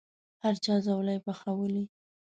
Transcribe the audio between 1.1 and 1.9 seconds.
پخولې.